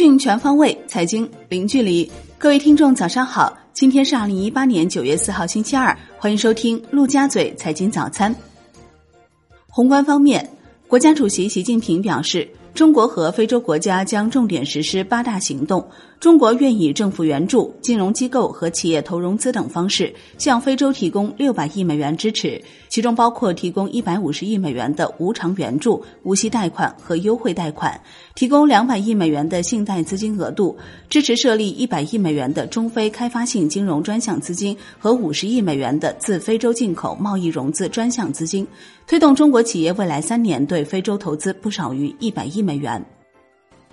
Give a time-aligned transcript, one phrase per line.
[0.00, 2.10] 讯全方位，财经零距离。
[2.38, 3.54] 各位听众，早上好！
[3.74, 8.34] 今天是二零一八年九月四号，星期二，欢迎收听陆家嘴财经早餐。
[9.68, 10.48] 宏观方面，
[10.88, 12.48] 国家主席习近平表示。
[12.72, 15.86] 中国和非洲国家将重点实施八大行动。
[16.20, 27.98] 中国愿以政府援助、金融机构和企业投融资等方式，向非洲提供六百亿美元支持，其中包括提供一百五十亿美元的无偿援助、无息贷款和优惠贷款，
[28.34, 30.76] 提供两百亿美元的信贷资金额度，
[31.08, 38.66] 支持设立一百亿美元的中非开发性金融专项资金和五十亿美元的自非洲进口贸易融资专项资金，
[39.06, 43.02] 推动中国企业未来三年对非洲投资不少于一百亿美元。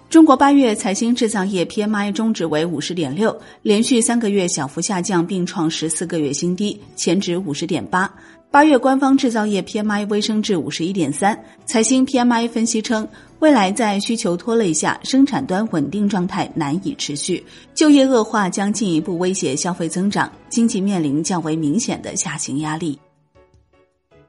[0.09, 8.09] 中国八月财新制造业 PMI 终值为五十点六，连续三个月小幅下降，并创十四个月新低，前值五十点八。
[8.49, 11.38] 八月官方制造业 PMI 微升至五十一点三。
[11.66, 13.05] 财新 PMI 分析称，
[13.39, 22.97] 未来在需求拖累下，生产端稳定状态难以持续，就业恶化将进一步威胁消费增长，经济面临较为明显的下行压力。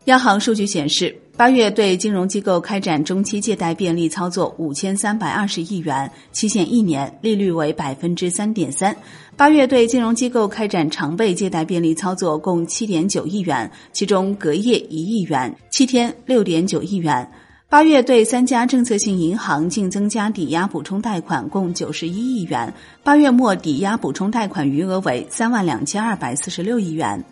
[0.08, 8.96] 央行数据显示，八月对金融机构开展中期借贷便利操作五千三百二十亿元，期限一年，利率为百分之三点三。
[9.36, 17.30] 八月对金融机构开展常备借贷便利操作共七点九亿元，其中隔夜一亿元，七天六点九亿元。
[17.68, 22.72] 八月对三家政策性银行净增加抵押补充贷款共九十一亿元，
[23.04, 27.22] 八月末抵押补充贷款余额为三万两千二百四十六亿元。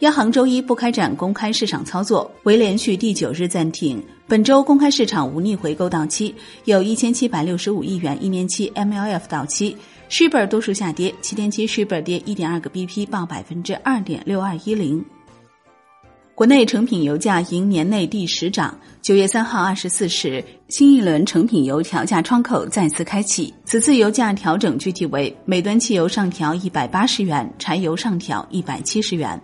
[0.00, 4.02] 央行周一不开展公开市场操作，为连续第九日暂停。
[4.26, 9.76] 本周公开市场无逆回购到期，有一千七百六十五亿元一年期 MLF 到期。
[10.08, 15.02] s h i b r 多数下跌，七天期 s h i b r 跌一点二个 BP，报百分之二点六二一零。
[16.34, 18.76] 国内成品油价迎年内第十涨。
[19.00, 23.54] 九月三号二十四时，新一轮成品油调价窗口再次开启。
[23.64, 29.40] 此次油价调整具体为：每吨汽油上调一百八十元，柴油上调一百七十元。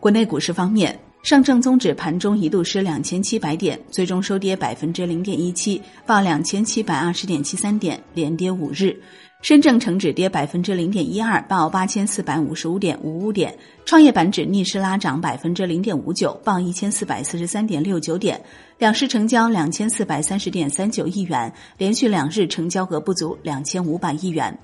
[0.00, 8.96] 国内股市方面，上证综指盘中一度失两千七百点，最终收跌百分之零点一七，报两千七百二十点七三点，连跌五日。
[9.42, 13.52] 深证成指跌百分之零点一二，报八千四百五十五点五五点。
[13.84, 18.40] 创业板指逆势拉涨百分之零点五九，报一千四百四十三点六九点。
[18.78, 24.56] 两市成交两千四百三十点三九亿元，连续两日成交额不足两千五百亿元。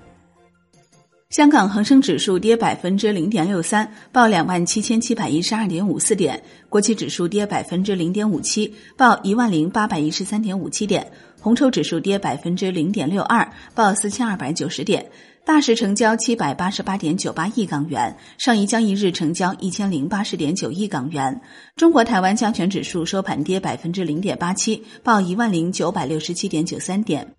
[1.35, 6.33] 香港恒生指数跌百分之零点六三，报两万七千七百一十二点五四点；
[6.69, 11.03] 国企指数跌百分之零点五七，报一万零八百一十三点五七点；
[11.41, 15.05] 红筹指数跌百分之零点六二，报四千二百九十点。
[15.43, 21.41] 大市成交七百八十八点九八亿港元，上一交易日成交一千零八十点九亿港元。
[21.75, 27.35] 中国台湾加权指数收盘跌百分之零点八七，报一万零九百六十七点九三点。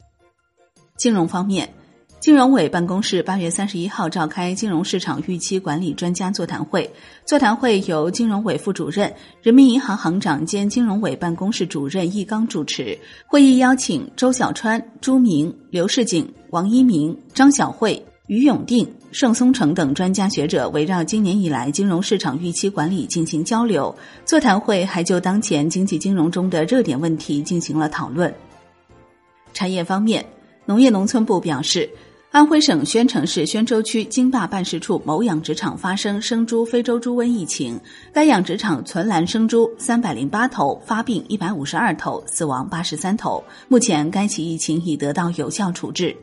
[0.99, 1.67] 金融方面。
[2.27, 6.91] 金融委办公室八月三十一号召开金融市场预期管理专家座谈会，
[7.25, 12.99] 座谈会由金融委副主任、人民银行行长兼金融委办公室主任易纲主持。
[13.29, 23.95] 会议邀请周小川、朱明、刘世景、王一鸣、张晓慧、于永定、盛松成等专家学者，围绕今年以来金融市场预期管理进行交流。
[24.25, 28.35] 座谈会还就当前经济金融中的热点问题进行了讨论。
[29.53, 30.27] 产业方面，
[30.65, 31.89] 农业农村部表示。
[32.37, 37.81] 安徽省宣城市宣州区金坝办事处某养殖场发生生猪非洲猪瘟疫情，
[38.13, 43.43] 该养殖场存栏生猪三百零八头，发病一百五十二头，死亡八十三头。
[43.69, 46.15] 目前该起疫情已得到有效处置。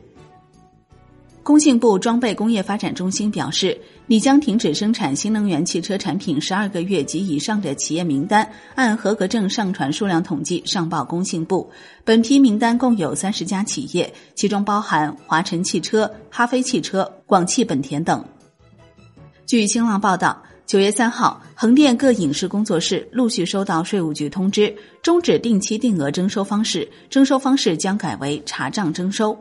[1.44, 11.70] 工信部装备工业发展中心表示，拟将停止生产新能源汽车产品十二个月及以上的企业名单，按合格证上传数量统计上报工信部。
[12.02, 18.24] 本批名单共有三十家企业，其中包含华晨汽车、哈飞汽车、广汽本田等。
[19.44, 29.38] 据新浪报道，九月三号，横店各影视工作室陆续收到税务局通知，终止定期定额征收方式，征收方式将改为查账征收。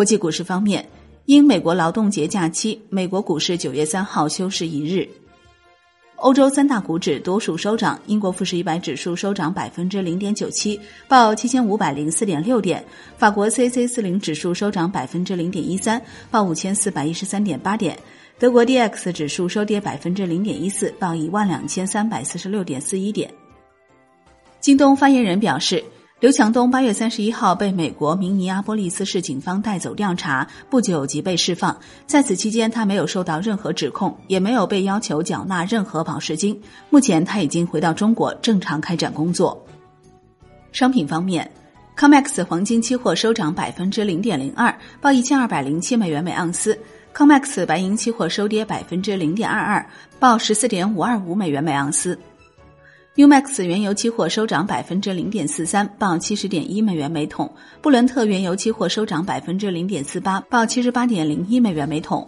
[0.00, 0.88] 国际股市方面，
[1.26, 5.06] 因美国劳动节假期，美国股市九月三号休市一日。
[6.16, 12.80] 欧洲三大股指多数收涨，英国富时一百指数收涨百分之零点九七，报七千五百零四点六点；
[13.18, 16.00] 法国 C C 四零指数收涨百分之零点一三，
[16.30, 17.94] 报五千四百一十三点八点；
[18.38, 23.30] 德国 D X 指数收跌百分之零点一四，报一万两千三百四十六点四一点。
[24.62, 25.84] 京东发言人表示。
[26.20, 31.74] 刘强东八月三十一号被美国明尼阿波利斯市警方带走调查，不久即被释放。
[32.06, 36.60] 在此期间，他没有受到任何指控，也没有被要求缴纳任何保释金。
[36.90, 39.66] 目前，他已经回到中国正常开展工作。
[40.72, 41.50] 商品方面。
[41.96, 46.78] COMEX 黄金期货收涨百分之零点零二，报一千二百零七美元每盎司。
[47.14, 49.86] COMEX 白银期货收跌百分之零点二二，
[50.18, 52.18] 报十四点五二五美元每盎司。
[53.16, 57.50] Umax 原油期货收涨百分之零点四三，报七十点一美元每桶。
[57.82, 62.24] 布伦特原油期货收涨百分之零点四八，报七十八点零一美元每桶。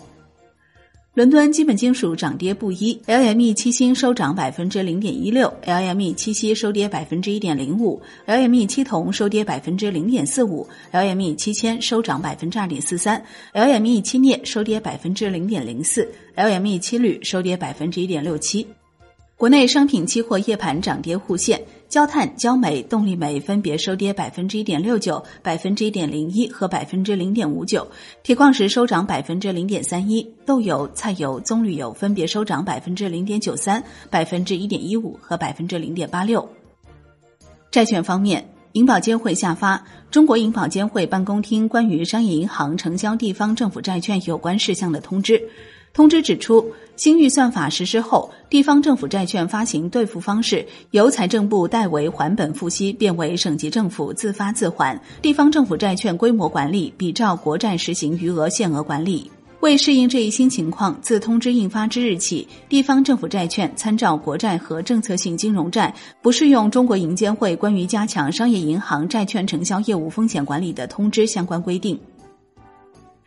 [1.14, 18.66] 伦敦基本金属涨跌不一，LME 七锌收涨百分之零点一六，LME 七锡收跌百分之一点零五，LME 七铜收跌百分之零点四五，LME 七铅收涨百分之二点四三，LME 七镍收跌百分之零点零四，LME 七铝收跌百分之一点六七。
[19.42, 27.84] 国内商品期货夜盘涨跌互现，焦炭、焦煤、动力煤分别收跌百分之一点六九、百分之一点零一和百分之零点五九；
[28.22, 36.48] 铁矿石收涨百分之零点三一，豆油、菜油、棕榈油分别收涨百分之零点九三、百分之一点一五和百分之零点八六。
[37.72, 39.76] 债券方面，银保监会下发
[40.08, 45.36] 《中国银保监会办公厅关于商业银行承销地方政府债券有关事项的通知》。
[45.94, 54.98] 通知指出，新预算法实施后，地方政府债券发行兑付方式由财政部代为还本付息，变为省级政府自发自还。
[55.20, 59.30] 地方政府债券规模管理比照国债实行余额限额管理。
[59.60, 72.00] 为适应这一新情况，自通知印发之日起，地方政府债券参照国债和政策性金融债，不适用中国银监会关于加强商业银行债券承销业务风险管理的通知相关规定。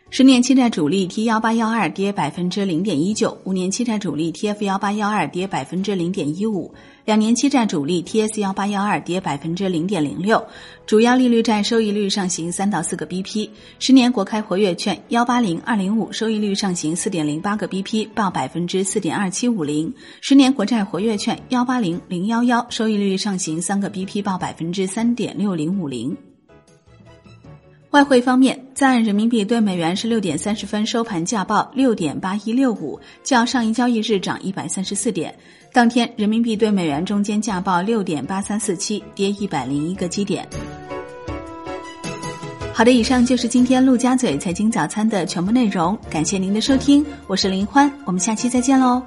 [0.08, 6.72] 十年期债主力 T 幺八幺二跌百分之零点一九，五年期债主力 TF 幺八幺二跌百分之零点一五，
[7.04, 10.42] 两年期债主力 TS 幺八幺二跌百分之零点零六，
[10.86, 13.50] 主要利率债收益率上行三到四个 BP，
[13.80, 26.16] 十年国开活跃券幺八零二零五收益率上行四点零八个 BP，报百分之四点二七五零，十年国债活跃券幺八零零幺幺收益率上行三个 BP，报百分之三点六零五零。
[27.96, 35.34] 外汇方面，在人民币对美元十六点三十分收盘价报六点八一六五，较上一交易日涨一百三十四点。
[35.72, 40.46] 当天人民币对美元中间价报六点八三四七，跌一百零一个基点。
[42.74, 49.02] 好的，以上就是今天陆家嘴财经早餐的全部内容，感谢您的收听，我是林欢，我们下期再见喽。